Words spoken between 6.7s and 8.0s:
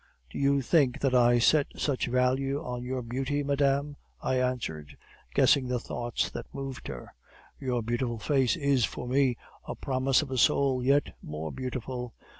her. 'Your